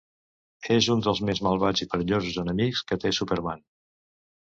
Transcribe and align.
És 0.75 0.87
un 0.95 1.03
dels 1.09 1.21
més 1.29 1.43
malvats 1.49 1.85
i 1.87 1.89
perillosos 1.93 2.43
enemics 2.47 2.85
que 2.91 3.01
té 3.07 3.15
Superman. 3.23 3.67